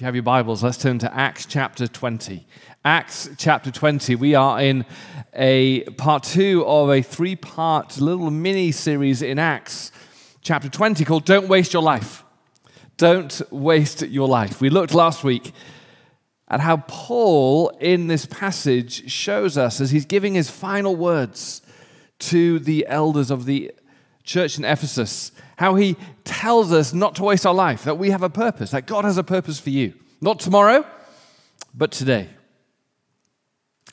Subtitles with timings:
[0.00, 2.46] If you have your Bibles, let's turn to Acts chapter 20.
[2.86, 4.14] Acts chapter 20.
[4.14, 4.86] We are in
[5.34, 9.92] a part two of a three part little mini series in Acts
[10.40, 12.24] chapter 20 called Don't Waste Your Life.
[12.96, 14.62] Don't waste your life.
[14.62, 15.52] We looked last week
[16.48, 21.60] at how Paul in this passage shows us as he's giving his final words
[22.20, 23.70] to the elders of the
[24.30, 28.22] church in Ephesus how he tells us not to waste our life, that we have
[28.22, 29.92] a purpose, that God has a purpose for you.
[30.22, 30.86] Not tomorrow,
[31.74, 32.28] but today.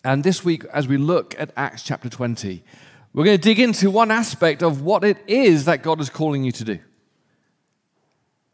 [0.05, 2.63] And this week, as we look at Acts chapter 20,
[3.13, 6.43] we're going to dig into one aspect of what it is that God is calling
[6.43, 6.79] you to do.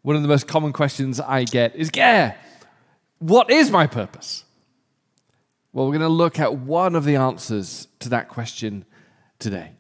[0.02, 2.36] One of the most common questions I get is, Yeah,
[3.20, 4.46] what is my purpose?
[5.72, 8.86] Well, we're going to look at one of the answers to that question
[9.38, 9.74] today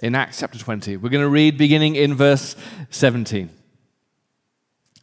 [0.00, 0.96] in Acts chapter 20.
[0.96, 2.56] We're going to read beginning in verse
[2.90, 3.50] 17.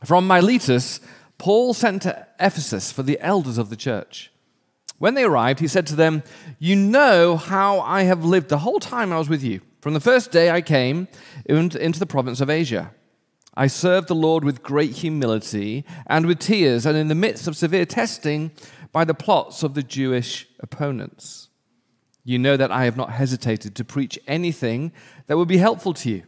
[0.05, 0.99] From Miletus,
[1.38, 4.31] Paul sent to Ephesus for the elders of the church.
[4.99, 6.23] When they arrived, he said to them,
[6.59, 9.61] You know how I have lived the whole time I was with you.
[9.81, 11.08] From the first day I came
[11.45, 12.91] into the province of Asia.
[13.55, 17.58] I served the Lord with great humility and with tears, and in the midst of
[17.58, 18.52] severe testing
[18.91, 21.42] by the plots of the Jewish opponents.
[22.23, 24.91] You know that I have not hesitated to preach anything
[25.27, 26.23] that would be helpful to you.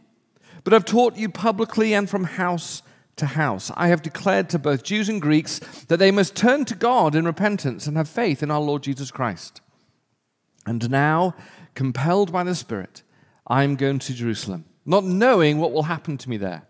[0.64, 2.82] But I've taught you publicly and from house
[3.16, 3.70] to house.
[3.76, 7.24] I have declared to both Jews and Greeks that they must turn to God in
[7.24, 9.60] repentance and have faith in our Lord Jesus Christ.
[10.66, 11.34] And now,
[11.74, 13.02] compelled by the Spirit,
[13.46, 16.66] I am going to Jerusalem, not knowing what will happen to me there.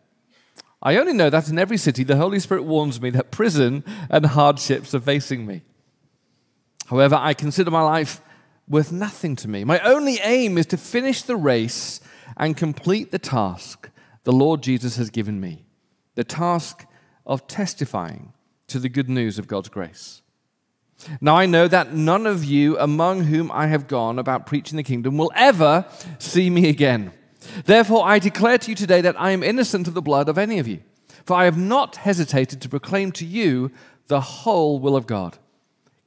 [0.83, 4.27] I only know that in every city the Holy Spirit warns me that prison and
[4.27, 5.63] hardships are facing me.
[6.87, 8.21] However, I consider my life
[8.69, 9.65] worth nothing to me.
[9.65, 12.01] My only aim is to finish the race
[12.37, 13.91] and complete the task
[14.25, 15.67] the Lord Jesus has given me
[16.17, 16.87] the task
[17.27, 18.33] of testifying
[18.67, 20.23] to the good news of God's grace.
[21.21, 24.83] Now, I know that none of you among whom I have gone about preaching the
[24.83, 25.85] kingdom will ever
[26.19, 27.13] see me again.
[27.67, 30.59] Therefore, I declare to you today that I am innocent of the blood of any
[30.59, 30.81] of you,
[31.25, 33.71] for I have not hesitated to proclaim to you
[34.07, 35.39] the whole will of God.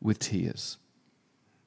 [0.00, 0.78] with tears.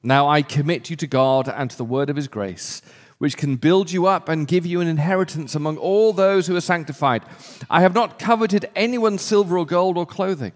[0.02, 2.82] Now I commit you to God and to the word of his grace,
[3.18, 6.60] which can build you up and give you an inheritance among all those who are
[6.60, 7.22] sanctified.
[7.70, 10.52] I have not coveted anyone's silver or gold or clothing.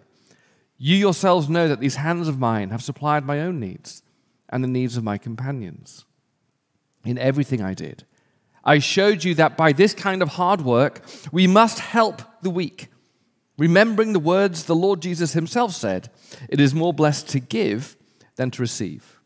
[0.78, 4.02] You yourselves know that these hands of mine have supplied my own needs
[4.48, 6.04] and the needs of my companions.
[7.04, 8.04] In everything I did,
[8.64, 12.88] I showed you that by this kind of hard work, we must help the weak
[13.56, 16.10] remembering the words the Lord Jesus himself said,
[16.48, 17.96] it is more blessed to give
[18.36, 19.20] than to receive.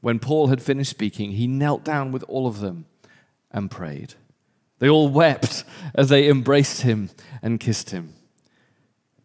[0.00, 2.86] When Paul had finished speaking, he knelt down with all of them
[3.50, 4.14] and prayed.
[4.78, 5.64] They all wept
[5.94, 7.10] as they embraced him
[7.42, 8.12] and kissed him.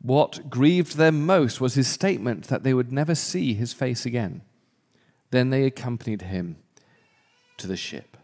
[0.01, 4.41] What grieved them most was his statement that they would never see his face again.
[5.29, 6.55] Then they accompanied him
[7.57, 8.17] to the ship.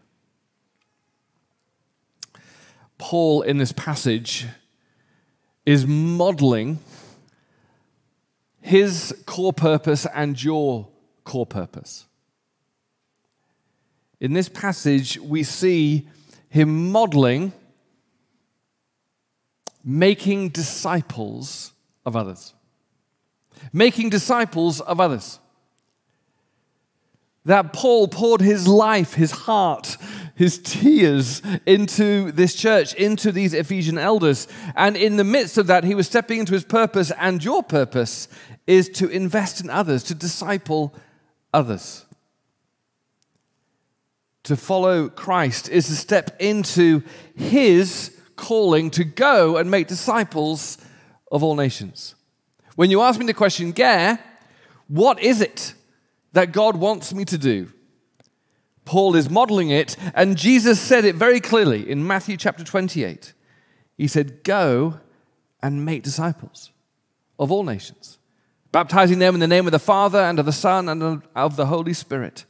[2.96, 4.46] Paul, in this passage,
[5.68, 6.78] is modeling
[8.62, 10.88] his core purpose and your
[11.24, 12.06] core purpose.
[14.18, 16.08] In this passage, we see
[16.48, 17.52] him modeling
[19.84, 21.72] making disciples
[22.06, 22.54] of others.
[23.70, 25.38] Making disciples of others.
[27.44, 29.98] That Paul poured his life, his heart,
[30.38, 34.46] his tears into this church, into these Ephesian elders.
[34.76, 38.28] And in the midst of that, he was stepping into his purpose, and your purpose
[38.64, 40.94] is to invest in others, to disciple
[41.52, 42.06] others.
[44.44, 47.02] To follow Christ is to step into
[47.34, 50.78] his calling to go and make disciples
[51.32, 52.14] of all nations.
[52.76, 54.20] When you ask me the question, Gare,
[54.86, 55.74] what is it
[56.32, 57.72] that God wants me to do?
[58.88, 63.34] Paul is modeling it, and Jesus said it very clearly in Matthew chapter 28.
[63.98, 64.98] He said, Go
[65.62, 66.70] and make disciples
[67.38, 68.18] of all nations,
[68.72, 71.66] baptizing them in the name of the Father and of the Son and of the
[71.66, 72.46] Holy Spirit,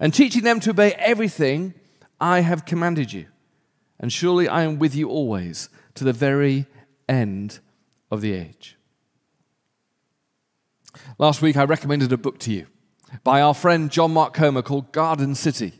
[0.00, 1.74] and teaching them to obey everything
[2.18, 3.26] I have commanded you.
[4.00, 6.64] And surely I am with you always to the very
[7.06, 7.58] end
[8.10, 8.78] of the age.
[11.18, 12.66] Last week, I recommended a book to you
[13.24, 15.74] by our friend John Mark Comer called Garden City,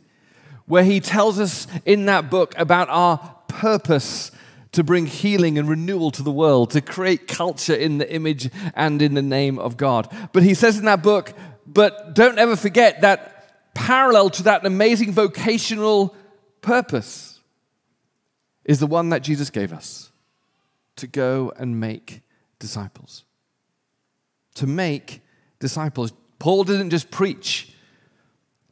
[0.65, 3.17] where he tells us in that book about our
[3.47, 4.31] purpose
[4.71, 9.01] to bring healing and renewal to the world, to create culture in the image and
[9.01, 10.11] in the name of God.
[10.33, 11.33] But he says in that book,
[11.65, 16.15] but don't ever forget that parallel to that amazing vocational
[16.61, 17.39] purpose
[18.65, 20.11] is the one that Jesus gave us
[20.95, 22.21] to go and make
[22.59, 23.23] disciples.
[24.55, 25.21] To make
[25.59, 26.13] disciples.
[26.39, 27.73] Paul didn't just preach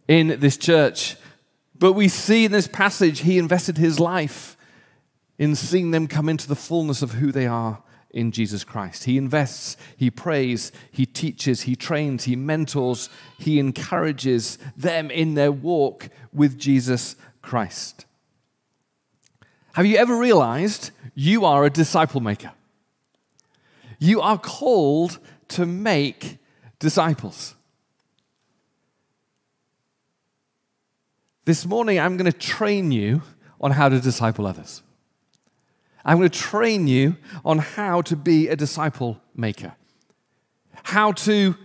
[0.07, 1.15] in this church,
[1.81, 4.56] but we see in this passage he invested his life
[5.39, 7.81] in seeing them come into the fullness of who they are
[8.12, 9.06] in Jesus Christ.
[9.06, 15.51] He invests, he prays, he teaches, he trains, he mentors, he encourages them in their
[15.51, 18.06] walk with Jesus Christ.
[19.74, 22.51] Have you ever realized you are a disciple maker?
[23.98, 25.18] You are called
[25.48, 26.38] to make
[26.77, 27.56] disciples.
[31.51, 33.24] This morning, I'm going to train you
[33.59, 34.83] on how to disciple others.
[36.06, 39.74] I'm going to train you on how to be a disciple maker.
[40.83, 41.57] How to,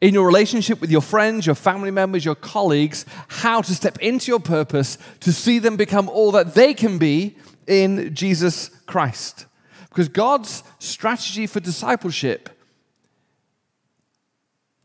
[0.00, 4.32] in your relationship with your friends, your family members, your colleagues, how to step into
[4.32, 7.36] your purpose to see them become all that they can be
[7.68, 9.46] in Jesus Christ.
[9.88, 12.48] Because God's strategy for discipleship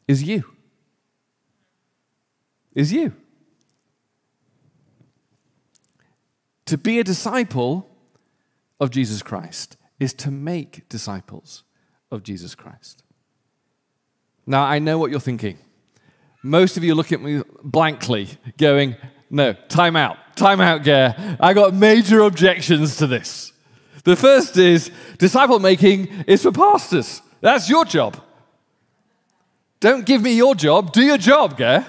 [0.07, 0.43] is you.
[2.75, 3.13] Is you.
[6.65, 7.89] To be a disciple
[8.79, 11.63] of Jesus Christ is to make disciples
[12.11, 13.03] of Jesus Christ.
[14.45, 15.57] Now, I know what you're thinking.
[16.41, 18.27] Most of you look at me blankly,
[18.57, 18.95] going,
[19.29, 21.37] No, time out, time out, Gare.
[21.39, 23.53] I got major objections to this.
[24.03, 27.21] The first is disciple making is for pastors.
[27.39, 28.21] That's your job.
[29.79, 31.85] Don't give me your job, do your job, Gare.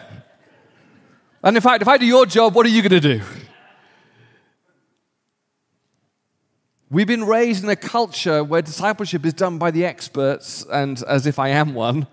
[1.43, 3.23] And in fact, if I do your job, what are you going to do?
[6.91, 11.27] We've been raised in a culture where discipleship is done by the experts, and as
[11.27, 12.07] if I am one.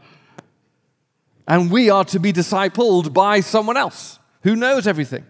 [1.47, 5.25] And we are to be discipled by someone else who knows everything,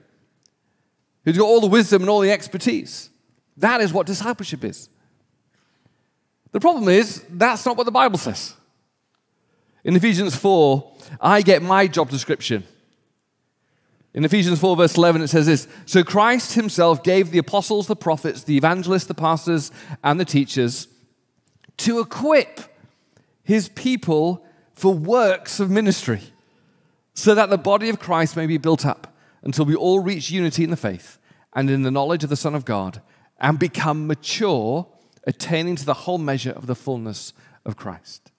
[1.25, 3.09] who's got all the wisdom and all the expertise.
[3.57, 4.89] That is what discipleship is.
[6.51, 8.53] The problem is, that's not what the Bible says.
[9.83, 12.63] In Ephesians 4, I get my job description
[14.13, 17.95] in Ephesians 4, verse 11, it says this So Christ himself gave the apostles, the
[17.95, 19.71] prophets, the evangelists, the pastors,
[20.03, 20.87] and the teachers
[21.77, 22.61] to equip
[23.43, 26.21] his people for works of ministry,
[27.13, 30.63] so that the body of Christ may be built up until we all reach unity
[30.63, 31.17] in the faith
[31.53, 33.01] and in the knowledge of the Son of God
[33.39, 34.87] and become mature,
[35.25, 37.33] attaining to the whole measure of the fullness
[37.65, 38.31] of Christ.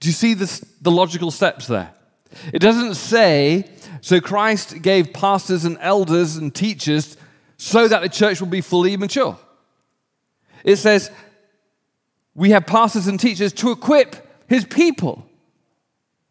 [0.00, 1.92] Do you see this, the logical steps there?
[2.52, 3.68] It doesn't say,
[4.00, 7.16] so Christ gave pastors and elders and teachers
[7.56, 9.38] so that the church will be fully mature.
[10.64, 11.10] It says,
[12.34, 14.16] we have pastors and teachers to equip
[14.48, 15.26] his people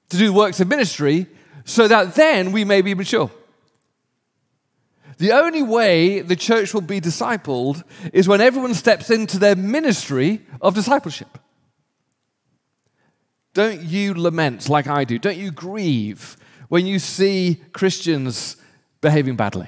[0.10, 1.28] to do works of ministry
[1.66, 3.32] so that then we may be mature.
[5.18, 10.42] The only way the church will be discipled is when everyone steps into their ministry
[10.62, 11.38] of discipleship.
[13.54, 15.20] Don't you lament like I do?
[15.20, 16.36] Don't you grieve
[16.74, 18.58] when you see Christians
[19.00, 19.68] behaving badly,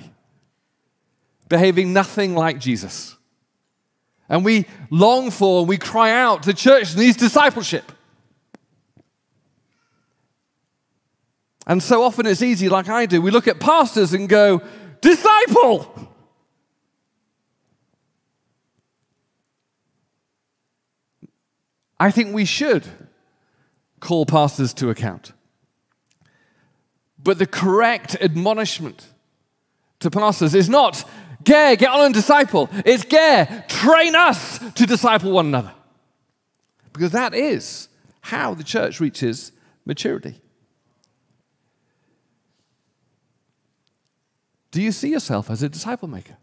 [1.48, 3.16] behaving nothing like Jesus?
[4.28, 7.92] And we long for, and we cry out, the church needs discipleship.
[11.68, 13.22] And so often it's easy, like I do.
[13.22, 14.64] We look at pastors and go,
[15.02, 16.12] disciple.
[22.00, 22.84] I think we should
[24.00, 25.35] call pastors to account.
[27.26, 29.08] But the correct admonishment
[30.00, 31.04] to pastors is not,
[31.44, 32.70] Gare, get on and disciple.
[32.86, 35.74] It's Gare, train us to disciple one another.
[36.94, 37.90] Because that is
[38.22, 39.52] how the church reaches
[39.86, 40.40] maturity.
[44.70, 46.38] Do you see yourself as a disciple maker?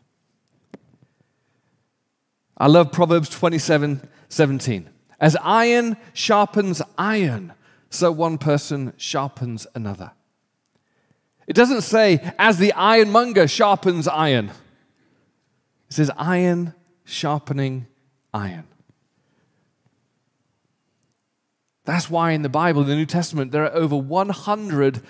[2.59, 4.91] I love Proverbs 27 17.
[5.21, 7.53] As iron sharpens iron,
[7.89, 10.11] so one person sharpens another.
[11.53, 14.49] It doesn't say, as the ironmonger sharpens iron.
[15.91, 16.73] It says, iron
[17.05, 17.89] sharpening
[18.33, 18.65] iron.
[21.85, 25.03] That's why in the Bible, in the New Testament, there are over 100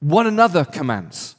[0.00, 1.36] one another commands.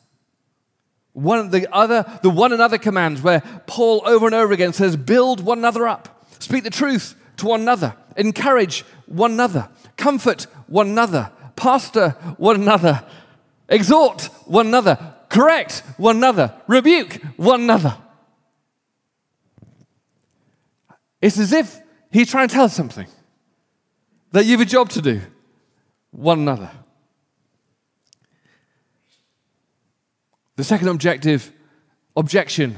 [1.11, 5.41] One, the other, the one another commands where Paul over and over again says, build
[5.41, 11.33] one another up, speak the truth to one another, encourage one another, comfort one another,
[11.57, 13.03] pastor one another,
[13.69, 17.97] exhort one another, correct one another, rebuke one another.
[21.21, 21.79] It's as if
[22.11, 23.07] he's trying to tell us something
[24.31, 25.21] that you've a job to do,
[26.11, 26.69] one another.
[30.55, 31.51] The second objective,
[32.15, 32.77] objection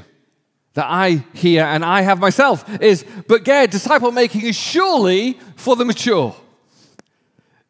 [0.74, 5.76] that I hear and I have myself is, but Gerd, disciple making is surely for
[5.76, 6.34] the mature.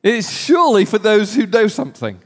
[0.03, 2.21] It is surely for those who know something.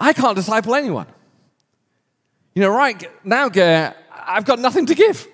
[0.00, 1.06] I can't disciple anyone.
[2.54, 5.28] You know, right now, Gerd, I've got nothing to give.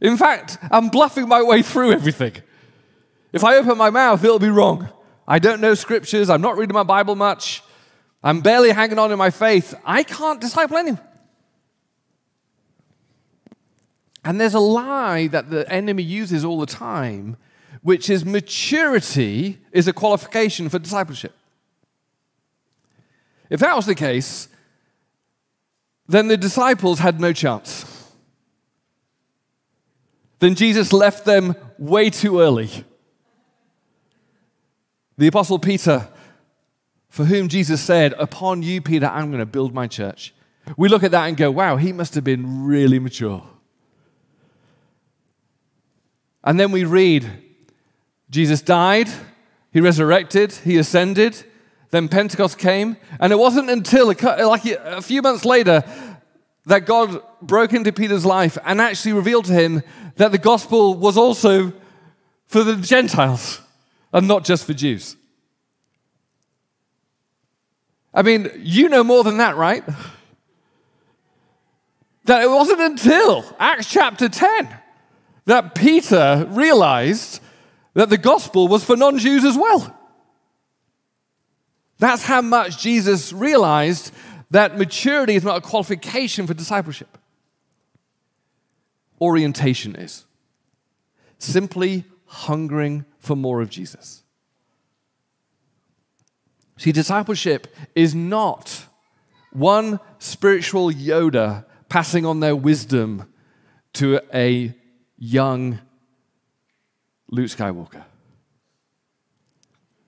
[0.00, 2.34] In fact, I'm bluffing my way through everything.
[3.32, 4.88] If I open my mouth, it'll be wrong.
[5.26, 6.28] I don't know scriptures.
[6.28, 7.62] I'm not reading my Bible much.
[8.22, 9.74] I'm barely hanging on in my faith.
[9.84, 11.00] I can't disciple anyone.
[14.24, 17.36] And there's a lie that the enemy uses all the time,
[17.82, 21.34] which is maturity is a qualification for discipleship.
[23.52, 24.48] If that was the case,
[26.08, 27.84] then the disciples had no chance.
[30.38, 32.70] Then Jesus left them way too early.
[35.18, 36.08] The Apostle Peter,
[37.10, 40.32] for whom Jesus said, Upon you, Peter, I'm going to build my church.
[40.78, 43.46] We look at that and go, wow, he must have been really mature.
[46.42, 47.30] And then we read
[48.30, 49.10] Jesus died,
[49.72, 51.44] he resurrected, he ascended,
[51.92, 55.84] then Pentecost came, and it wasn't until like a few months later
[56.64, 59.82] that God broke into Peter's life and actually revealed to him
[60.16, 61.72] that the gospel was also
[62.46, 63.60] for the Gentiles
[64.12, 65.16] and not just for Jews.
[68.14, 69.84] I mean, you know more than that, right?
[72.24, 74.68] That it wasn't until Acts chapter 10
[75.44, 77.40] that Peter realized
[77.92, 79.98] that the gospel was for non Jews as well.
[82.02, 84.12] That's how much Jesus realized
[84.50, 87.16] that maturity is not a qualification for discipleship.
[89.20, 90.24] Orientation is
[91.38, 94.24] simply hungering for more of Jesus.
[96.76, 98.86] See, discipleship is not
[99.52, 103.32] one spiritual Yoda passing on their wisdom
[103.92, 104.74] to a
[105.18, 105.78] young
[107.30, 108.02] Luke Skywalker.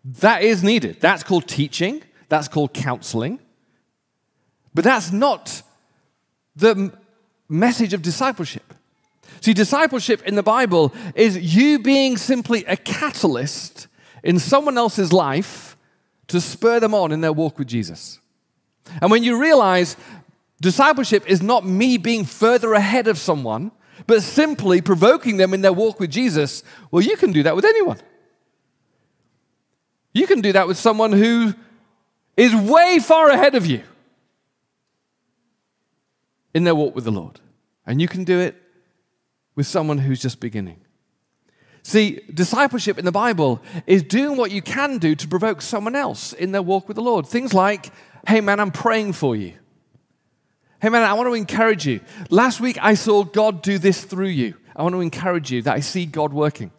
[0.04, 1.00] That is needed.
[1.00, 3.38] That's called teaching, that's called counseling.
[4.74, 5.62] But that's not
[6.56, 6.92] the
[7.48, 8.74] message of discipleship.
[9.40, 13.88] See, discipleship in the Bible is you being simply a catalyst
[14.22, 15.76] in someone else's life
[16.28, 18.20] to spur them on in their walk with Jesus.
[19.00, 19.96] And when you realize
[20.60, 23.70] discipleship is not me being further ahead of someone,
[24.06, 27.64] but simply provoking them in their walk with Jesus, well, you can do that with
[27.64, 27.98] anyone.
[30.14, 31.52] You can do that with someone who
[32.36, 33.82] is way far ahead of you
[36.54, 37.40] in their walk with the Lord.
[37.86, 38.56] And you can do it
[39.54, 40.80] with someone who's just beginning.
[41.82, 46.32] See, discipleship in the Bible is doing what you can do to provoke someone else
[46.32, 47.26] in their walk with the Lord.
[47.26, 47.92] Things like,
[48.26, 49.52] hey man, I'm praying for you.
[50.84, 52.00] Hey, man, I want to encourage you.
[52.28, 54.54] Last week I saw God do this through you.
[54.76, 56.70] I want to encourage you that I see God working.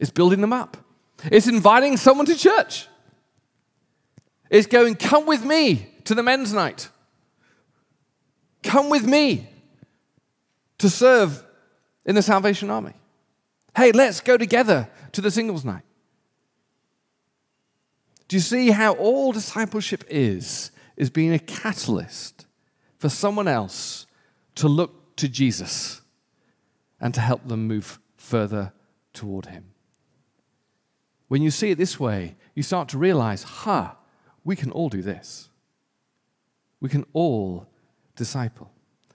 [0.00, 0.76] It's building them up,
[1.24, 2.88] it's inviting someone to church.
[4.50, 6.88] It's going, come with me to the men's night.
[8.62, 9.48] Come with me
[10.78, 11.44] to serve
[12.04, 12.92] in the Salvation Army.
[13.76, 15.82] Hey, let's go together to the singles night.
[18.28, 20.70] Do you see how all discipleship is?
[20.96, 22.46] is being a catalyst
[22.98, 24.06] for someone else
[24.56, 26.00] to look to Jesus
[27.00, 28.72] and to help them move further
[29.12, 29.73] toward Him.
[31.34, 33.94] When you see it this way, you start to realize, ha, huh,
[34.44, 35.48] we can all do this.
[36.78, 37.66] We can all
[38.14, 38.70] disciple.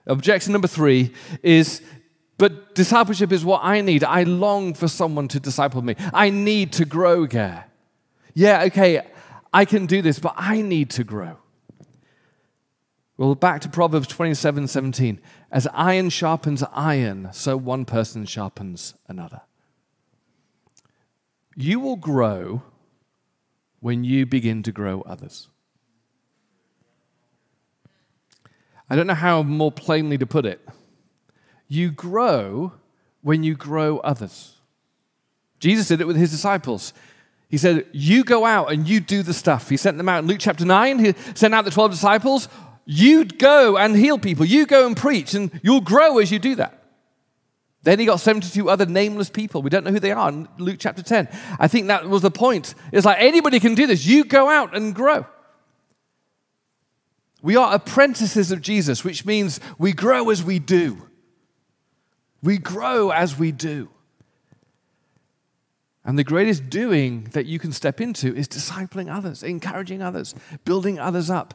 [0.06, 1.80] Objection number three is
[2.36, 4.04] but discipleship is what I need.
[4.04, 5.94] I long for someone to disciple me.
[6.12, 7.64] I need to grow, Gare.
[8.34, 9.00] Yeah, okay,
[9.50, 11.38] I can do this, but I need to grow.
[13.16, 15.22] Well, back to Proverbs 27 17.
[15.50, 19.40] As iron sharpens iron, so one person sharpens another.
[21.60, 22.62] You will grow
[23.80, 25.48] when you begin to grow others.
[28.88, 30.66] I don't know how more plainly to put it.
[31.68, 32.72] You grow
[33.20, 34.56] when you grow others.
[35.60, 36.94] Jesus did it with his disciples.
[37.48, 39.68] He said, You go out and you do the stuff.
[39.68, 40.98] He sent them out in Luke chapter 9.
[40.98, 42.48] He sent out the 12 disciples.
[42.86, 44.46] You go and heal people.
[44.46, 46.79] You go and preach, and you'll grow as you do that.
[47.82, 49.62] Then he got 72 other nameless people.
[49.62, 51.28] We don't know who they are in Luke chapter 10.
[51.58, 52.74] I think that was the point.
[52.92, 54.04] It's like anybody can do this.
[54.04, 55.26] You go out and grow.
[57.42, 61.08] We are apprentices of Jesus, which means we grow as we do.
[62.42, 63.88] We grow as we do.
[66.04, 70.34] And the greatest doing that you can step into is discipling others, encouraging others,
[70.64, 71.54] building others up,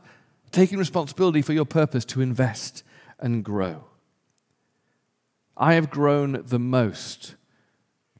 [0.52, 2.84] taking responsibility for your purpose to invest
[3.20, 3.84] and grow.
[5.58, 7.36] I have grown the most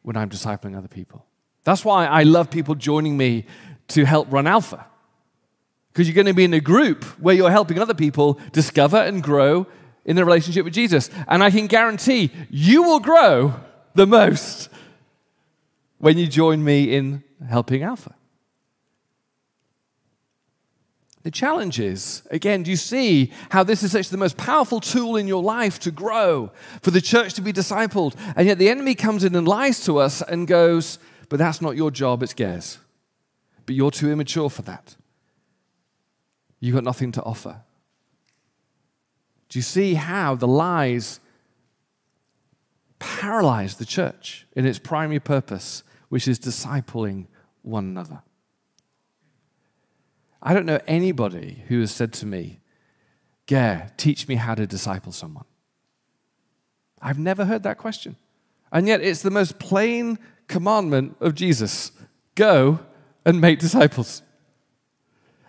[0.02, 1.26] when I'm discipling other people.
[1.64, 3.46] That's why I love people joining me
[3.90, 4.86] to help run Alpha.
[5.92, 9.24] Because you're going to be in a group where you're helping other people discover and
[9.24, 9.66] grow
[10.06, 11.10] in their relationship with Jesus.
[11.28, 13.56] And I can guarantee you will grow
[13.96, 14.70] the most
[15.98, 18.14] when you join me in helping Alpha.
[21.26, 25.16] The challenge is, again, do you see how this is actually the most powerful tool
[25.16, 26.52] in your life to grow,
[26.84, 28.14] for the church to be discipled?
[28.36, 31.76] And yet the enemy comes in and lies to us and goes, But that's not
[31.76, 32.78] your job, it's Gare's.
[33.66, 34.96] But you're too immature for that.
[36.60, 37.60] You've got nothing to offer.
[39.50, 41.22] Do you see how the lies
[43.00, 47.26] paralyze the church in its primary purpose, which is discipling
[47.64, 48.22] one another?
[50.46, 52.60] I don't know anybody who has said to me,
[53.48, 55.46] Gare, teach me how to disciple someone.
[57.02, 58.16] I've never heard that question.
[58.72, 61.92] And yet it's the most plain commandment of Jesus
[62.36, 62.80] go
[63.26, 64.22] and make disciples.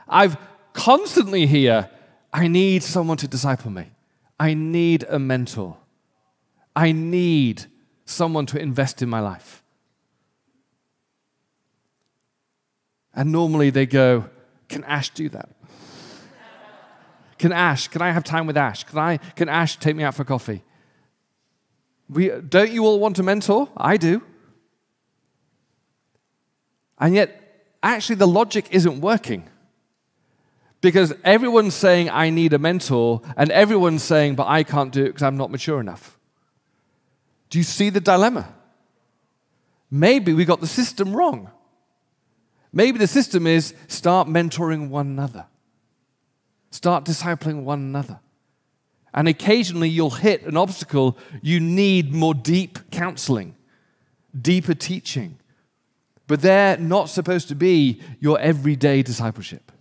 [0.08, 0.38] I've
[0.72, 1.90] constantly hear,
[2.32, 3.90] I need someone to disciple me.
[4.40, 5.76] I need a mentor.
[6.74, 7.66] I need
[8.06, 9.62] someone to invest in my life.
[13.14, 14.30] And normally they go,
[14.68, 15.48] can Ash do that?
[17.38, 18.84] Can Ash, can I have time with Ash?
[18.84, 20.62] Can, I, can Ash take me out for coffee?
[22.08, 23.68] We, don't you all want a mentor?
[23.76, 24.22] I do.
[26.98, 29.44] And yet, actually, the logic isn't working.
[30.80, 35.08] Because everyone's saying, I need a mentor, and everyone's saying, but I can't do it
[35.08, 36.18] because I'm not mature enough.
[37.50, 38.54] Do you see the dilemma?
[39.90, 41.50] Maybe we got the system wrong.
[42.76, 45.46] Maybe the system is start mentoring one another,
[46.70, 48.20] start discipling one another.
[49.14, 53.56] And occasionally you'll hit an obstacle, you need more deep counseling,
[54.38, 55.38] deeper teaching.
[56.26, 59.72] But they're not supposed to be your everyday discipleship.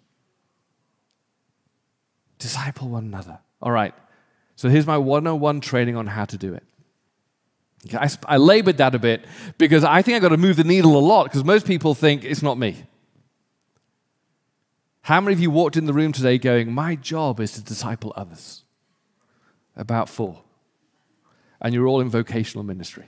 [2.39, 3.39] Disciple one another.
[3.61, 3.93] All right.
[4.55, 6.63] So here's my 101 training on how to do it.
[7.93, 9.25] I, I labored that a bit
[9.57, 12.23] because I think I've got to move the needle a lot because most people think
[12.23, 12.83] it's not me.
[15.01, 18.11] How many of you walked in the room today going, My job is to disciple
[18.15, 18.63] others?
[19.75, 20.41] About four.
[21.61, 23.05] And you're all in vocational ministry.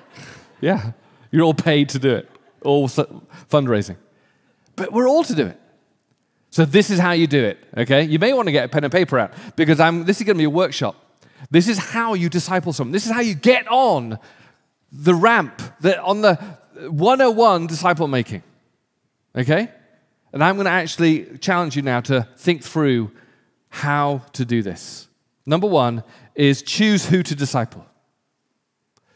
[0.60, 0.92] yeah,
[1.30, 2.28] you're all paid to do it,
[2.62, 3.96] all fundraising.
[4.74, 5.60] But we're all to do it.
[6.50, 8.02] So this is how you do it, okay?
[8.02, 10.36] You may want to get a pen and paper out because I'm, this is going
[10.36, 10.96] to be a workshop.
[11.50, 12.92] This is how you disciple someone.
[12.92, 14.18] This is how you get on
[14.90, 16.36] the ramp, the, on the
[16.90, 18.42] 101 disciple making.
[19.36, 19.70] Okay?
[20.32, 23.10] And I'm going to actually challenge you now to think through
[23.68, 25.08] how to do this.
[25.46, 26.02] Number one
[26.34, 27.84] is choose who to disciple.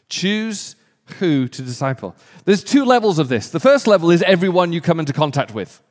[0.09, 0.75] Choose
[1.19, 2.15] who to disciple.
[2.45, 3.49] There's two levels of this.
[3.49, 5.81] The first level is everyone you come into contact with,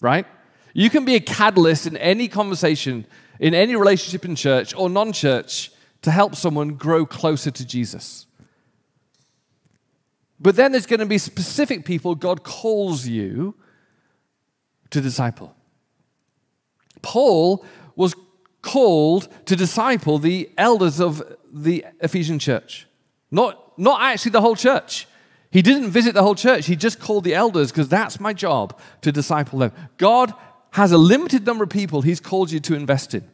[0.00, 0.26] right?
[0.72, 3.06] You can be a catalyst in any conversation
[3.40, 5.70] in any relationship in church or non church
[6.02, 8.26] to help someone grow closer to Jesus.
[10.38, 13.54] But then there's going to be specific people God calls you
[14.90, 15.54] to disciple.
[17.02, 18.14] Paul was
[18.62, 21.22] called to disciple the elders of
[21.52, 22.86] the Ephesian church,
[23.30, 25.06] not, not actually the whole church.
[25.50, 28.78] He didn't visit the whole church, he just called the elders because that's my job
[29.02, 29.72] to disciple them.
[29.96, 30.34] God
[30.76, 33.26] has a limited number of people he's called you to invest in.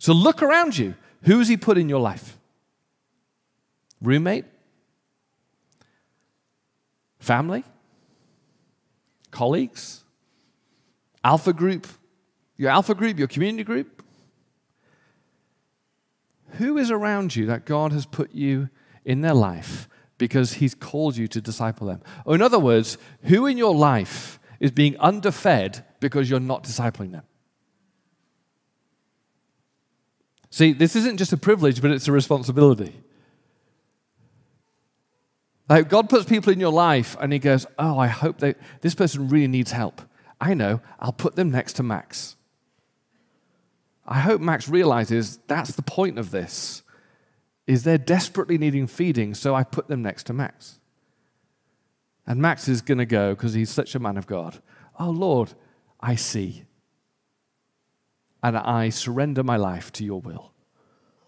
[0.00, 0.96] So look around you.
[1.22, 2.36] Who's he put in your life?
[4.02, 4.46] Roommate?
[7.20, 7.62] Family?
[9.30, 10.02] Colleagues?
[11.22, 11.86] Alpha group?
[12.56, 13.16] Your alpha group?
[13.16, 14.02] Your community group?
[16.54, 18.70] Who is around you that God has put you
[19.04, 22.02] in their life because he's called you to disciple them?
[22.24, 27.12] Or, in other words, who in your life is being underfed because you're not discipling
[27.12, 27.24] them?
[30.50, 32.94] See, this isn't just a privilege, but it's a responsibility.
[35.68, 38.94] Like God puts people in your life and He goes, Oh, I hope that this
[38.94, 40.00] person really needs help.
[40.40, 42.36] I know, I'll put them next to Max.
[44.06, 46.82] I hope Max realizes that's the point of this
[47.66, 50.78] is they're desperately needing feeding, so I put them next to Max.
[52.26, 54.62] And Max is going to go, because he's such a man of God,
[54.98, 55.52] Oh Lord,
[56.00, 56.64] I see.
[58.42, 60.52] And I surrender my life to your will.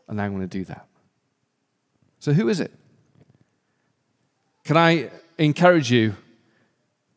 [0.09, 0.87] And I'm going to do that.
[2.19, 2.73] So, who is it?
[4.65, 6.15] Can I encourage you?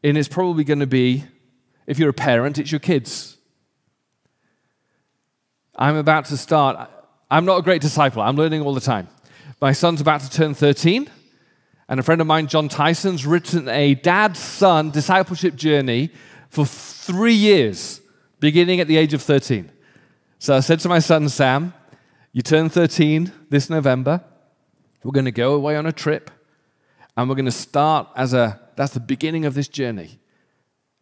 [0.04, 1.24] And it's probably going to be,
[1.88, 3.38] if you're a parent, it's your kids.
[5.76, 6.90] I'm about to start.
[7.30, 9.08] I'm not a great disciple, I'm learning all the time.
[9.62, 11.10] My son's about to turn 13,
[11.88, 16.12] and a friend of mine, Jon Tyson's written a dad son discipleship journey
[16.54, 18.00] for three years,
[18.40, 19.72] beginning at the age of 13.
[20.38, 21.74] So I said to my son, Sam,
[22.32, 24.24] you turn 13 this November.
[25.04, 26.30] We're going to go away on a trip,
[27.18, 30.20] and we're going to start as a, that's the beginning of this journey.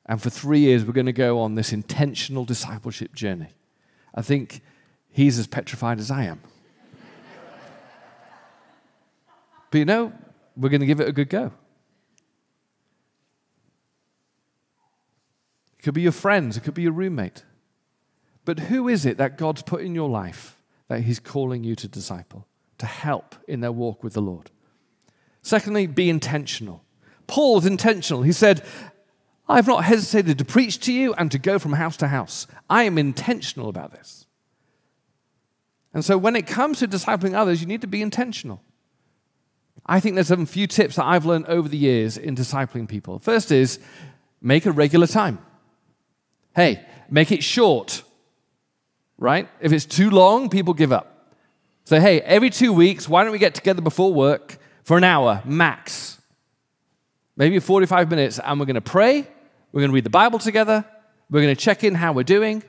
[0.05, 3.49] And for three years, we're going to go on this intentional discipleship journey.
[4.15, 4.61] I think
[5.09, 6.39] he's as petrified as I am.
[9.69, 10.13] but you know,
[10.55, 11.51] we're going to give it a good go.
[15.81, 17.43] It could be your friends, it could be your roommate.
[18.45, 20.55] But who is it that God's put in your life
[20.89, 22.45] that He's calling you to disciple,
[22.77, 24.51] to help in their walk with the Lord?
[25.41, 26.83] Secondly, be intentional.
[27.25, 28.21] Paul was intentional.
[28.21, 28.63] He said,
[29.49, 32.45] I have not hesitated to preach to you and to go from house to house.
[32.69, 34.27] I am intentional about this.
[35.95, 38.61] And so when it comes to discipling others, you need to be intentional.
[39.83, 43.17] I think there's some few tips that I've learned over the years in discipling people.
[43.17, 43.79] First is
[44.43, 45.39] make a regular time.
[46.55, 48.03] Hey, make it short,
[49.17, 49.47] right?
[49.59, 51.35] If it's too long, people give up.
[51.85, 55.41] So, hey, every two weeks, why don't we get together before work for an hour
[55.45, 56.19] max?
[57.37, 59.27] Maybe 45 minutes, and we're going to pray,
[59.71, 60.85] we're going to read the Bible together,
[61.29, 62.61] we're going to check in how we're doing,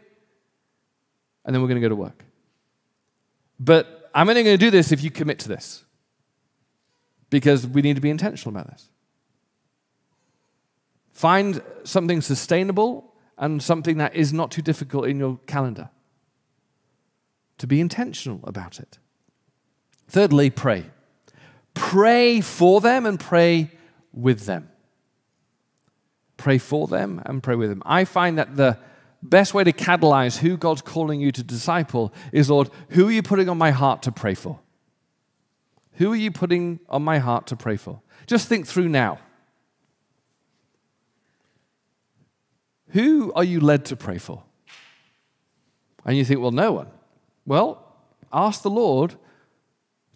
[1.45, 2.25] and then we're going to go to work.
[3.59, 5.85] But I'm only going to do this if you commit to this,
[7.31, 8.89] because we need to be intentional about this.
[11.13, 13.12] Find something sustainable
[13.43, 15.91] and something that is not too difficult in your calendar.
[17.59, 19.01] To be intentional about it.
[20.09, 20.87] Thirdly, pray.
[21.75, 23.73] Pray for them and pray
[24.13, 24.71] with them.
[26.37, 27.83] Pray for them and pray with them.
[27.85, 28.79] I find that the
[29.25, 33.25] best way to catalyze who God's calling you to disciple is, Lord, who are you
[33.25, 34.61] putting on my heart to pray for?
[35.95, 38.03] Who are you putting on my heart to pray for?
[38.29, 39.19] Just think through now.
[42.93, 44.43] Who are you led to pray for?
[46.05, 46.89] And you think, well, no one.
[47.47, 47.85] Well,
[48.33, 49.15] ask the Lord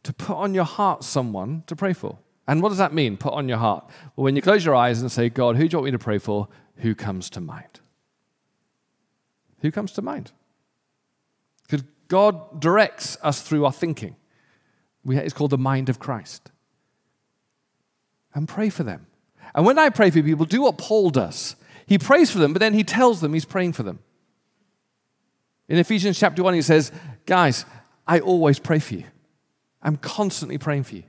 [0.02, 2.18] to put on your heart someone to pray for.
[2.46, 3.84] And what does that mean, put on your heart?
[4.14, 5.98] Well, when you close your eyes and say, God, who do you want me to
[5.98, 6.48] pray for?
[6.76, 7.80] Who comes to mind?
[9.60, 10.32] Who comes to mind?
[11.62, 14.16] Because God directs us through our thinking.
[15.08, 16.50] it's called the mind of Christ.
[18.34, 19.06] And pray for them.
[19.54, 21.56] And when I pray for people, do what Paul does.
[21.86, 24.00] He prays for them, but then he tells them he's praying for them.
[25.68, 26.92] In Ephesians chapter 1, he says,
[27.26, 27.64] Guys,
[28.06, 29.04] I always pray for you.
[29.82, 31.04] I'm constantly praying for you.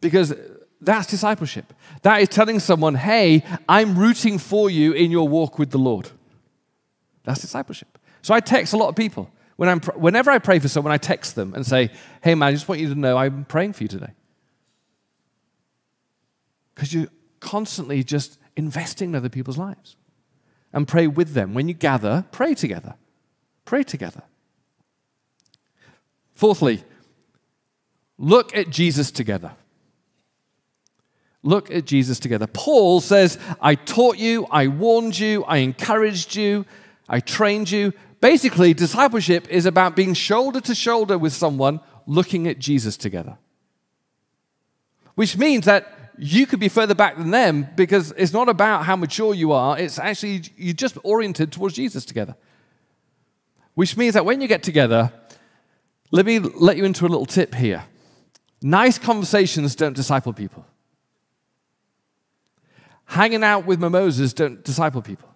[0.00, 0.34] Because
[0.80, 1.72] that's discipleship.
[2.02, 6.10] That is telling someone, hey, I'm rooting for you in your walk with the Lord.
[7.24, 7.98] That's discipleship.
[8.22, 9.30] So I text a lot of people.
[9.56, 11.90] When I'm, whenever I pray for someone, I text them and say,
[12.22, 14.12] hey, man, I just want you to know I'm praying for you today.
[16.74, 17.08] Because you're
[17.40, 19.96] constantly just investing in other people's lives
[20.72, 21.54] and pray with them.
[21.54, 22.94] When you gather, pray together.
[23.64, 24.22] Pray together.
[26.34, 26.82] Fourthly,
[28.18, 29.52] look at Jesus together.
[31.42, 32.46] Look at Jesus together.
[32.46, 36.64] Paul says, I taught you, I warned you, I encouraged you,
[37.08, 37.92] I trained you.
[38.20, 43.36] Basically, discipleship is about being shoulder to shoulder with someone looking at Jesus together.
[45.14, 48.96] Which means that you could be further back than them because it's not about how
[48.96, 52.36] mature you are, it's actually you're just oriented towards Jesus together.
[53.74, 55.12] Which means that when you get together,
[56.10, 57.84] let me let you into a little tip here.
[58.62, 60.64] Nice conversations don't disciple people.
[63.06, 65.28] Hanging out with mimosas don't disciple people.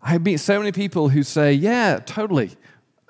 [0.00, 2.52] I meet so many people who say, "Yeah, totally.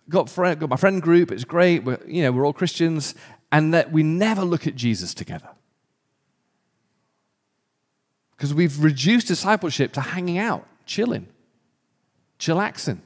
[0.08, 1.30] Got friend, got my friend group.
[1.30, 1.84] It's great.
[1.84, 3.14] We're, you know, we're all Christians,
[3.52, 5.48] and that we never look at Jesus together.
[8.36, 11.26] Because we've reduced discipleship to hanging out, chilling,
[12.38, 12.98] chillaxing.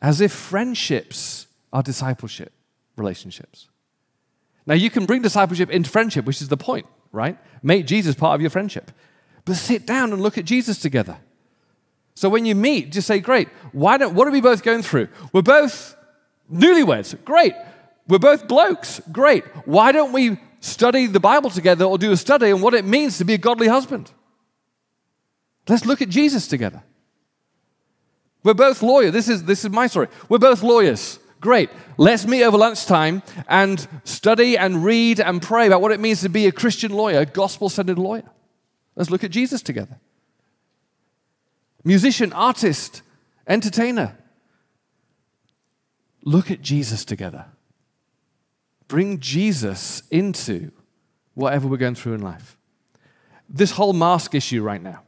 [0.00, 2.52] As if friendships are discipleship
[2.96, 3.68] relationships.
[4.66, 7.38] Now, you can bring discipleship into friendship, which is the point, right?
[7.62, 8.90] Make Jesus part of your friendship.
[9.44, 11.16] But sit down and look at Jesus together.
[12.14, 15.08] So when you meet, just say, Great, why don't, what are we both going through?
[15.32, 15.96] We're both
[16.52, 17.54] Newlyweds, great.
[18.06, 19.44] We're both blokes, great.
[19.66, 23.18] Why don't we study the Bible together or do a study on what it means
[23.18, 24.10] to be a godly husband?
[25.68, 26.82] Let's look at Jesus together.
[28.42, 29.12] We're both lawyers.
[29.12, 30.08] This is, this is my story.
[30.28, 31.18] We're both lawyers.
[31.40, 31.70] Great.
[31.98, 36.28] Let's meet over lunchtime and study and read and pray about what it means to
[36.28, 38.28] be a Christian lawyer, a gospel centered lawyer.
[38.96, 40.00] Let's look at Jesus together.
[41.84, 43.02] Musician, artist,
[43.46, 44.16] entertainer.
[46.28, 47.46] Look at Jesus together.
[48.86, 50.72] Bring Jesus into
[51.32, 52.58] whatever we're going through in life.
[53.48, 55.04] This whole mask issue right now,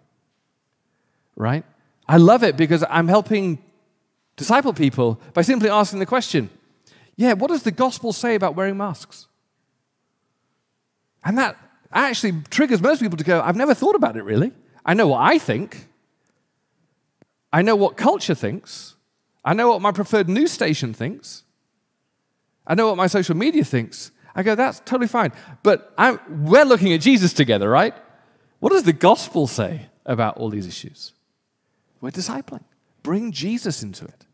[1.37, 1.63] right?
[2.09, 3.63] I love it because I'm helping
[4.37, 6.49] disciple people by simply asking the question
[7.17, 9.27] yeah, what does the gospel say about wearing masks?
[11.23, 11.59] And that
[11.93, 14.53] actually triggers most people to go, I've never thought about it really.
[14.87, 15.87] I know what I think,
[17.53, 18.95] I know what culture thinks,
[19.45, 21.45] I know what my preferred news station thinks,
[22.67, 24.13] I know what my social media thinks.
[24.35, 25.33] I go, that's totally fine.
[25.65, 27.95] But I'm, we're looking at Jesus together, right?
[28.61, 31.13] What does the gospel say about all these issues?
[32.01, 32.63] We're discipling.
[33.03, 34.27] Bring Jesus into it.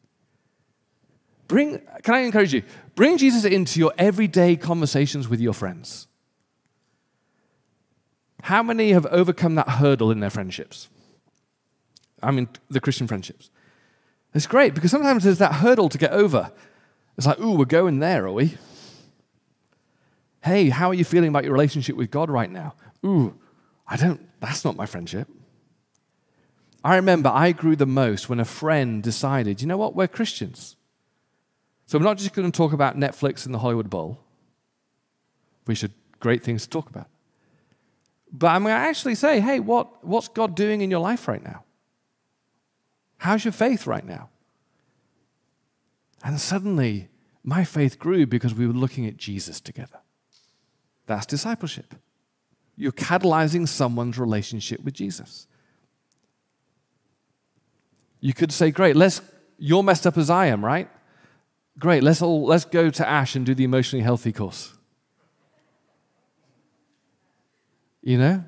[1.49, 2.63] Bring, can I encourage you?
[2.95, 6.09] Bring Jesus into your everyday conversations with your friends.
[8.43, 10.89] How many have overcome that hurdle in their friendships?
[12.23, 13.51] I mean, the Christian friendships.
[14.37, 16.53] It's great because sometimes there's that hurdle to get over.
[17.17, 18.59] It's like, ooh, we're going there, are we?
[20.45, 22.75] Hey, how are you feeling about your relationship with God right now?
[23.05, 23.35] Ooh,
[23.89, 25.27] I don't, that's not my friendship.
[26.85, 30.77] I remember I grew the most when a friend decided, you know what, we're Christians.
[31.87, 34.21] So we're not just going to talk about Netflix and the Hollywood Bowl.
[35.67, 37.09] We should, great things to talk about.
[38.31, 41.43] But I'm going to actually say, hey, what, what's God doing in your life right
[41.43, 41.65] now?
[43.19, 44.31] How's your faith right now?
[46.23, 47.09] And suddenly,
[47.45, 50.01] my faith grew because we were looking at Jesus together.
[51.07, 51.95] That's discipleship.
[52.77, 55.47] You're catalyzing someone's relationship with Jesus.
[58.21, 59.21] You could say, great, let's,
[59.59, 60.91] you're messed up as I am, right?
[61.79, 64.73] Great, let's all let's go to Ash and do the emotionally healthy course.
[68.03, 68.45] You know?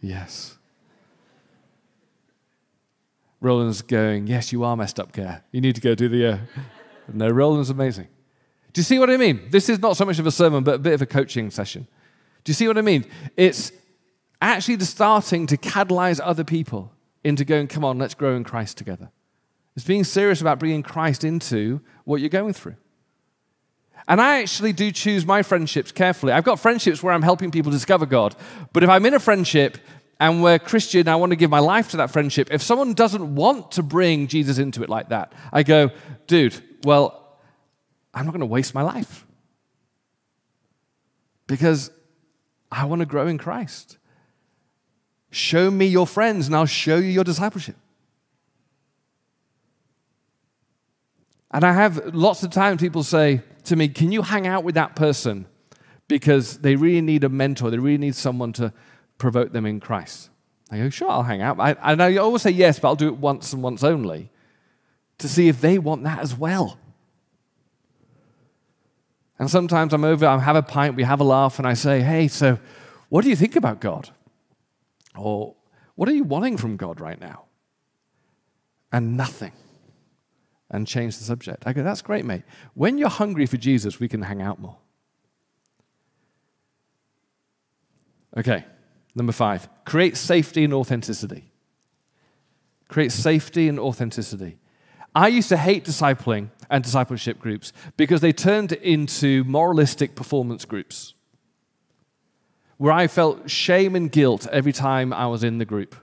[0.00, 0.57] Yes.
[3.40, 5.44] Roland's going, Yes, you are messed up, Gare.
[5.52, 6.26] You need to go do the.
[6.26, 6.38] Uh...
[7.10, 8.06] No, Roland's amazing.
[8.74, 9.48] Do you see what I mean?
[9.50, 11.86] This is not so much of a sermon, but a bit of a coaching session.
[12.44, 13.06] Do you see what I mean?
[13.34, 13.72] It's
[14.42, 16.92] actually the starting to catalyze other people
[17.24, 19.10] into going, Come on, let's grow in Christ together.
[19.74, 22.76] It's being serious about bringing Christ into what you're going through.
[24.08, 26.32] And I actually do choose my friendships carefully.
[26.32, 28.34] I've got friendships where I'm helping people discover God.
[28.72, 29.78] But if I'm in a friendship
[30.20, 32.48] and we're Christian, I want to give my life to that friendship.
[32.50, 35.90] If someone doesn't want to bring Jesus into it like that, I go,
[36.26, 37.38] dude, well,
[38.12, 39.24] I'm not going to waste my life.
[41.46, 41.90] Because
[42.70, 43.96] I want to grow in Christ.
[45.30, 47.76] Show me your friends, and I'll show you your discipleship.
[51.50, 54.74] And I have lots of times people say to me, Can you hang out with
[54.74, 55.46] that person?
[56.08, 58.72] Because they really need a mentor, they really need someone to
[59.18, 60.30] provoke them in Christ.
[60.70, 61.58] I go, Sure, I'll hang out.
[61.60, 64.30] I, and I always say yes, but I'll do it once and once only
[65.18, 66.78] to see if they want that as well.
[69.38, 72.00] And sometimes I'm over, I have a pint, we have a laugh, and I say,
[72.00, 72.58] Hey, so
[73.08, 74.10] what do you think about God?
[75.16, 75.54] Or
[75.94, 77.44] what are you wanting from God right now?
[78.92, 79.52] And nothing
[80.70, 81.64] and change the subject.
[81.66, 82.42] I go, that's great, mate.
[82.74, 84.76] When you're hungry for Jesus, we can hang out more.
[88.36, 88.64] Okay,
[89.18, 91.50] number five create safety and authenticity.
[92.88, 94.56] Create safety and authenticity.
[95.14, 101.14] I used to hate discipling and discipleship groups because they turned into moralistic performance groups
[102.78, 105.96] where I felt shame and guilt every time I was in the group.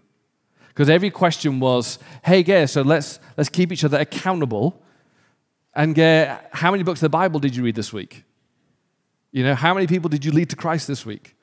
[0.68, 4.84] Because every question was, hey, Gare, so let's, let's keep each other accountable.
[5.74, 8.26] And Gare, how many books of the Bible did you read this week?
[9.32, 11.36] You know, how many people did you lead to Christ this week?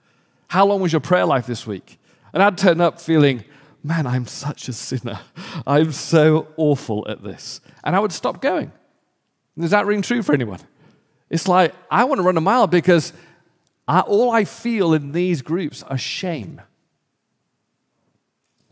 [0.53, 1.99] How long was your prayer life this week?
[2.33, 3.45] And I'd turn up feeling,
[3.83, 5.21] man, I'm such a sinner.
[5.67, 7.61] I'm so awful at this.
[7.85, 8.73] And I would stop going.
[9.59, 10.61] Does that ring true for anyone?
[11.29, 13.13] It's like, I want to run a mile because
[13.89, 16.61] I, all I feel in these groups are shame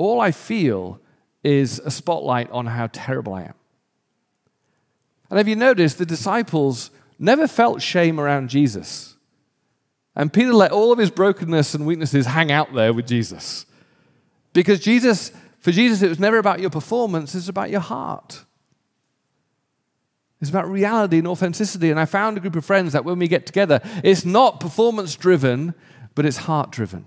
[0.01, 0.99] all I feel
[1.45, 3.55] is a spotlight on how terrible I am.
[5.29, 9.10] And have you noticed the disciples never felt shame around Jesus?
[10.16, 13.66] And Peter let all of his brokenness and weaknesses hang out there with Jesus.
[14.53, 18.44] Because Jesus, for Jesus, it was never about your performance, it's about your heart.
[20.40, 21.90] It's about reality and authenticity.
[21.90, 25.14] And I found a group of friends that when we get together, it's not performance
[25.14, 25.75] driven,
[26.14, 27.07] but it's heart driven.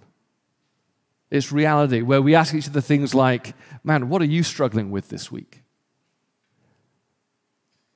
[1.31, 5.09] It's reality, where we ask each other things like, Man, what are you struggling with
[5.09, 5.63] this week?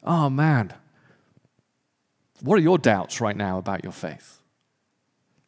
[0.04, 0.74] Oh, man,
[2.42, 4.40] what are your doubts right now about your faith?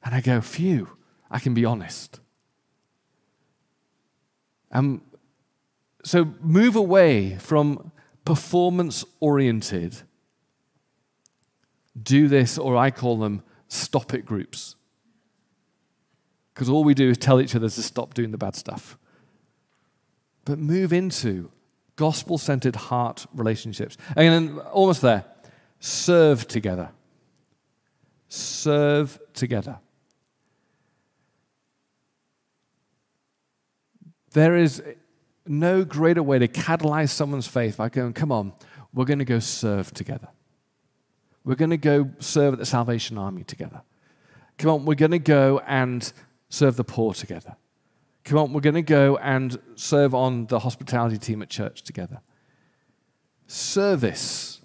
[0.04, 0.90] And I go, Phew,
[1.30, 2.20] I can be honest.
[4.72, 5.02] And
[6.04, 7.92] so move away from
[8.26, 9.96] performance oriented.
[12.02, 14.76] Do this, or I call them stop it groups.
[16.54, 18.98] Because all we do is tell each other to stop doing the bad stuff.
[20.46, 21.52] But move into
[21.96, 23.98] gospel centered heart relationships.
[24.16, 25.26] And then almost there
[25.80, 26.90] serve together.
[28.28, 29.80] Serve together.
[34.32, 34.84] There is
[35.46, 38.54] no greater way to catalyze someone's faith by going, come on,
[38.94, 40.28] we're going to go serve together.
[41.44, 43.82] We're going to go serve at the Salvation Army together.
[44.58, 46.12] Come on, we're going to go and
[46.50, 47.56] serve the poor together.
[48.24, 52.22] Come on, we're going to go and serve on the hospitality team at church together.
[53.48, 54.62] Service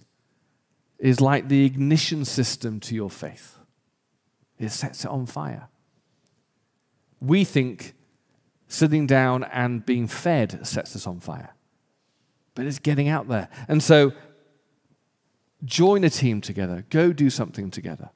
[0.99, 3.59] is like the ignition system to your faith,
[4.59, 5.69] it sets it on fire.
[7.21, 7.95] We think
[8.75, 11.55] sitting down and being fed sets us on fire.
[12.55, 13.49] But it's getting out there.
[13.69, 14.13] And so
[15.65, 18.11] join a team together, go do something together,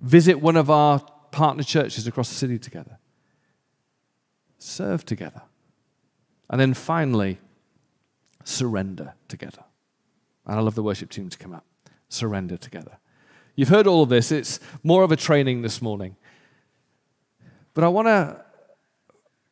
[0.00, 1.00] visit one of our
[1.32, 2.98] partner churches across the city together,
[4.58, 5.42] serve together.
[6.48, 7.38] And then finally,
[8.44, 9.64] surrender together.
[10.46, 11.64] And I love the worship team to come up.
[12.08, 12.98] Surrender together.
[13.56, 14.30] You've heard all of this.
[14.30, 16.16] It's more of a training this morning.
[17.72, 18.43] But I want to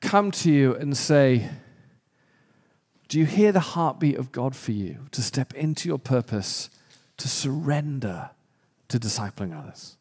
[0.02, 1.48] come to you and say,
[3.08, 6.68] Do you hear the heartbeat of God for you to step into your purpose,
[7.16, 8.30] to surrender
[8.88, 9.96] to discipling others?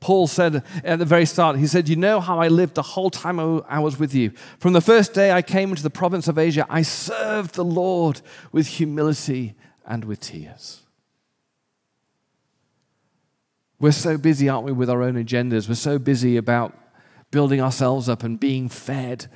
[0.00, 3.08] Paul said at the very start, he said, You know how I lived the whole
[3.08, 4.32] time I was with you.
[4.58, 8.20] From the first day I came into the province of Asia, I served the Lord
[8.52, 9.54] with humility
[9.86, 10.82] and with tears.
[13.80, 15.68] We're so busy, aren't we, with our own agendas?
[15.68, 16.74] We're so busy about
[17.34, 19.26] building ourselves up and being fed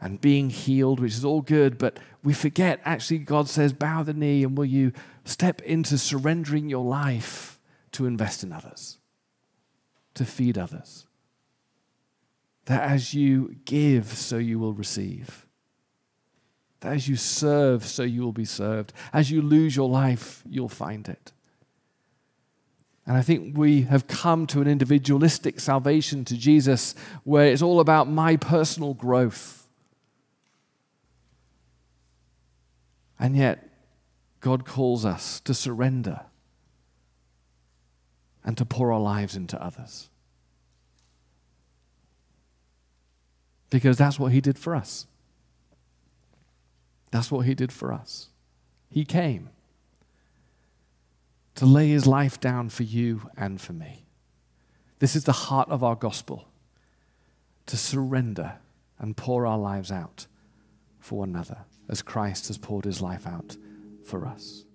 [0.00, 4.14] and being healed, which is all good, but we forget actually, God says, bow the
[4.14, 4.92] knee and will you
[5.24, 7.58] step into surrendering your life
[7.90, 8.98] to invest in others,
[10.14, 11.08] to feed others?
[12.66, 15.48] That as you give, so you will receive.
[16.78, 18.92] That as you serve, so you will be served.
[19.12, 21.32] As you lose your life, you'll find it.
[23.06, 27.78] And I think we have come to an individualistic salvation to Jesus where it's all
[27.78, 29.68] about my personal growth.
[33.18, 33.68] And yet,
[34.40, 36.20] God calls us to surrender
[38.44, 40.10] and to pour our lives into others.
[43.70, 45.06] Because that's what He did for us.
[47.12, 48.30] That's what He did for us.
[48.90, 49.50] He came
[51.56, 54.04] to lay his life down for you and for me.
[54.98, 56.48] This is the heart of our gospel
[57.66, 58.58] to surrender
[58.98, 60.26] and pour our lives out
[61.00, 63.56] for one another as Christ has poured his life out
[64.04, 64.65] for us.